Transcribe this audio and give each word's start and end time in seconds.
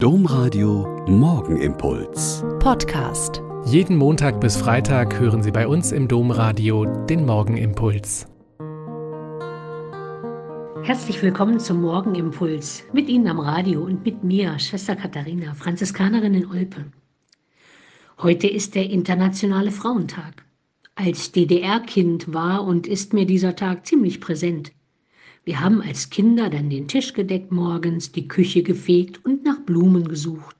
Domradio 0.00 1.04
Morgenimpuls. 1.08 2.44
Podcast. 2.60 3.42
Jeden 3.64 3.96
Montag 3.96 4.40
bis 4.40 4.56
Freitag 4.56 5.18
hören 5.18 5.42
Sie 5.42 5.50
bei 5.50 5.66
uns 5.66 5.90
im 5.90 6.06
Domradio 6.06 6.84
den 7.06 7.26
Morgenimpuls. 7.26 8.28
Herzlich 10.84 11.20
willkommen 11.20 11.58
zum 11.58 11.80
Morgenimpuls. 11.80 12.84
Mit 12.92 13.08
Ihnen 13.08 13.26
am 13.26 13.40
Radio 13.40 13.82
und 13.82 14.04
mit 14.04 14.22
mir, 14.22 14.56
Schwester 14.60 14.94
Katharina, 14.94 15.54
Franziskanerin 15.54 16.34
in 16.34 16.46
Olpe. 16.46 16.84
Heute 18.18 18.46
ist 18.46 18.76
der 18.76 18.88
Internationale 18.88 19.72
Frauentag. 19.72 20.44
Als 20.94 21.32
DDR-Kind 21.32 22.32
war 22.32 22.62
und 22.62 22.86
ist 22.86 23.14
mir 23.14 23.26
dieser 23.26 23.56
Tag 23.56 23.84
ziemlich 23.84 24.20
präsent. 24.20 24.70
Wir 25.48 25.60
haben 25.60 25.80
als 25.80 26.10
Kinder 26.10 26.50
dann 26.50 26.68
den 26.68 26.88
Tisch 26.88 27.14
gedeckt 27.14 27.50
morgens, 27.50 28.12
die 28.12 28.28
Küche 28.28 28.62
gefegt 28.62 29.24
und 29.24 29.37
Blumen 29.68 30.08
gesucht. 30.08 30.56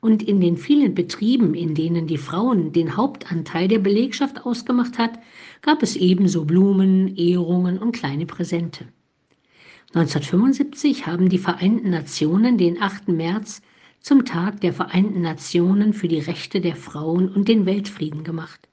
Und 0.00 0.20
in 0.24 0.40
den 0.40 0.56
vielen 0.56 0.96
Betrieben, 0.96 1.54
in 1.54 1.76
denen 1.76 2.08
die 2.08 2.18
Frauen 2.18 2.72
den 2.72 2.96
Hauptanteil 2.96 3.68
der 3.68 3.78
Belegschaft 3.78 4.44
ausgemacht 4.44 4.98
hat, 4.98 5.20
gab 5.62 5.80
es 5.80 5.94
ebenso 5.94 6.44
Blumen, 6.44 7.16
Ehrungen 7.16 7.78
und 7.78 7.92
kleine 7.92 8.26
Präsente. 8.26 8.88
1975 9.94 11.06
haben 11.06 11.28
die 11.28 11.38
Vereinten 11.38 11.90
Nationen 11.90 12.58
den 12.58 12.82
8. 12.82 13.08
März 13.08 13.62
zum 14.00 14.24
Tag 14.24 14.60
der 14.60 14.72
Vereinten 14.72 15.20
Nationen 15.20 15.92
für 15.92 16.08
die 16.08 16.18
Rechte 16.18 16.60
der 16.60 16.74
Frauen 16.74 17.28
und 17.28 17.46
den 17.46 17.64
Weltfrieden 17.64 18.24
gemacht. 18.24 18.68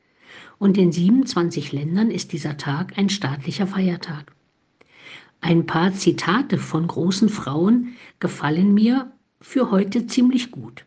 Und 0.58 0.80
in 0.80 0.92
27 0.92 1.72
Ländern 1.74 2.10
ist 2.10 2.34
dieser 2.34 2.58
Tag 2.58 2.98
ein 2.98 3.10
staatlicher 3.10 3.68
Feiertag. 3.68 4.34
Ein 5.42 5.68
paar 5.68 5.94
Zitate 5.94 6.58
von 6.58 6.88
großen 6.88 7.30
Frauen 7.30 7.96
gefallen 8.20 8.74
mir 8.74 9.12
für 9.42 9.72
heute 9.72 10.08
ziemlich 10.08 10.52
gut. 10.52 10.86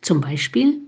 Zum 0.00 0.20
Beispiel, 0.20 0.80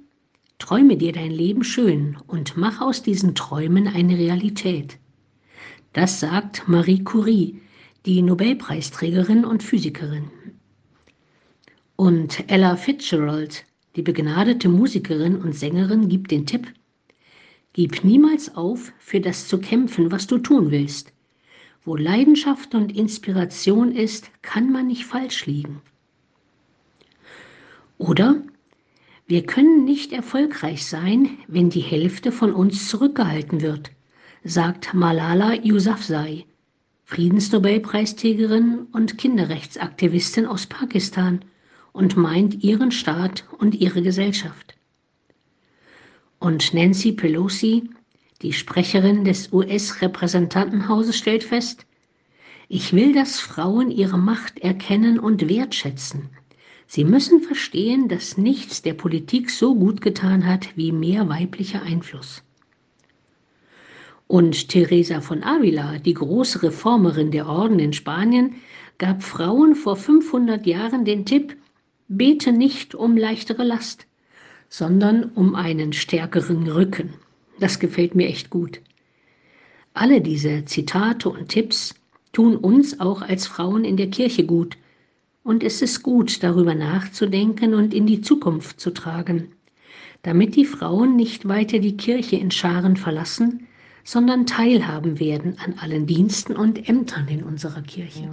träume 0.59 0.96
dir 0.96 1.12
dein 1.12 1.30
Leben 1.30 1.65
schön 1.65 2.16
und 2.26 2.57
mach 2.57 2.80
aus 2.80 3.02
diesen 3.02 3.34
Träumen 3.34 3.88
eine 3.88 4.16
Realität. 4.16 4.98
Das 5.93 6.21
sagt 6.21 6.68
Marie 6.68 7.02
Curie, 7.02 7.60
die 8.04 8.23
Nobelpreisträgerin 8.23 9.45
und 9.45 9.62
Physikerin. 9.62 10.30
Und 11.96 12.45
Ella 12.51 12.76
Fitzgerald, 12.76 13.65
die 13.96 14.02
begnadete 14.02 14.68
Musikerin 14.68 15.37
und 15.37 15.54
Sängerin, 15.54 16.09
gibt 16.09 16.30
den 16.30 16.46
Tipp, 16.46 16.73
Gib 17.76 18.04
niemals 18.04 18.56
auf, 18.56 18.90
für 18.99 19.21
das 19.21 19.49
zu 19.49 19.59
kämpfen, 19.59 20.10
was 20.10 20.26
du 20.26 20.38
tun 20.38 20.71
willst. 20.71 21.12
Wo 21.84 21.95
Leidenschaft 21.95 22.74
und 22.74 22.96
Inspiration 22.96 23.93
ist, 23.93 24.30
kann 24.40 24.73
man 24.73 24.87
nicht 24.87 25.04
falsch 25.04 25.45
liegen. 25.45 25.82
Oder 27.99 28.43
wir 29.27 29.45
können 29.45 29.85
nicht 29.85 30.13
erfolgreich 30.13 30.87
sein, 30.87 31.39
wenn 31.49 31.71
die 31.71 31.80
Hälfte 31.80 32.30
von 32.30 32.52
uns 32.52 32.89
zurückgehalten 32.89 33.61
wird, 33.61 33.91
sagt 34.45 34.95
Malala 34.95 35.55
Yousafzai, 35.65 36.45
Friedensnobelpreisträgerin 37.05 38.87
und 38.93 39.19
Kinderrechtsaktivistin 39.19 40.47
aus 40.47 40.67
Pakistan 40.67 41.45
und 41.93 42.17
meint 42.17 42.63
ihren 42.63 42.91
Staat 42.91 43.45
und 43.59 43.74
ihre 43.74 44.02
Gesellschaft. 44.02 44.77
Und 46.39 46.74
Nancy 46.74 47.13
Pelosi, 47.13 47.89
die 48.43 48.52
Sprecherin 48.52 49.24
des 49.24 49.52
US-Repräsentantenhauses 49.52 51.17
stellt 51.17 51.43
fest, 51.43 51.87
ich 52.69 52.93
will, 52.93 53.15
dass 53.15 53.41
Frauen 53.41 53.91
ihre 53.91 54.19
Macht 54.19 54.59
erkennen 54.59 55.19
und 55.19 55.49
wertschätzen. 55.49 56.29
Sie 56.87 57.04
müssen 57.04 57.40
verstehen, 57.40 58.09
dass 58.09 58.38
nichts 58.38 58.82
der 58.82 58.95
Politik 58.95 59.51
so 59.51 59.74
gut 59.74 60.01
getan 60.01 60.46
hat 60.46 60.76
wie 60.76 60.93
mehr 60.93 61.28
weiblicher 61.28 61.82
Einfluss. 61.82 62.43
Und 64.28 64.69
Teresa 64.69 65.21
von 65.21 65.43
Avila, 65.43 65.99
die 65.99 66.15
große 66.15 66.62
Reformerin 66.62 67.31
der 67.31 67.47
Orden 67.47 67.78
in 67.78 67.93
Spanien, 67.93 68.56
gab 68.99 69.22
Frauen 69.22 69.75
vor 69.75 69.97
500 69.97 70.66
Jahren 70.66 71.05
den 71.05 71.25
Tipp, 71.25 71.56
bete 72.09 72.53
nicht 72.53 72.94
um 72.94 73.16
leichtere 73.16 73.62
Last, 73.62 74.06
sondern 74.69 75.25
um 75.34 75.55
einen 75.55 75.93
stärkeren 75.93 76.69
Rücken. 76.69 77.15
Das 77.61 77.78
gefällt 77.78 78.15
mir 78.15 78.28
echt 78.28 78.50
gut. 78.50 78.81
Alle 79.94 80.21
diese 80.21 80.65
Zitate 80.65 81.28
und 81.28 81.49
Tipps 81.49 81.94
tun 82.32 82.56
uns 82.56 83.00
auch 83.00 83.22
als 83.22 83.47
Frauen 83.47 83.84
in 83.84 83.97
der 83.97 84.11
Kirche 84.11 84.44
gut. 84.44 84.77
Und 85.47 85.62
es 85.62 85.81
ist 85.81 86.03
gut, 86.03 86.43
darüber 86.43 86.75
nachzudenken 86.75 87.75
und 87.75 87.95
in 87.95 88.05
die 88.05 88.21
Zukunft 88.21 88.81
zu 88.81 88.91
tragen, 88.91 89.53
damit 90.23 90.57
die 90.57 90.65
Frauen 90.65 91.15
nicht 91.15 91.47
weiter 91.47 91.79
die 91.79 91.97
Kirche 91.97 92.34
in 92.34 92.51
Scharen 92.51 92.97
verlassen, 92.97 93.69
sondern 94.03 94.47
teilhaben 94.47 95.21
werden 95.21 95.56
an 95.65 95.75
allen 95.79 96.05
Diensten 96.09 96.56
und 96.56 96.89
Ämtern 96.89 97.29
in 97.29 97.45
unserer 97.45 97.83
Kirche. 97.83 98.29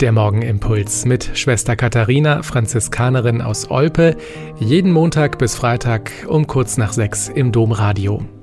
Der 0.00 0.10
Morgenimpuls 0.10 1.04
mit 1.04 1.30
Schwester 1.34 1.76
Katharina, 1.76 2.42
Franziskanerin 2.42 3.40
aus 3.40 3.70
Olpe, 3.70 4.16
jeden 4.58 4.90
Montag 4.90 5.38
bis 5.38 5.54
Freitag 5.54 6.10
um 6.26 6.48
kurz 6.48 6.76
nach 6.76 6.92
sechs 6.92 7.28
im 7.28 7.52
Domradio. 7.52 8.20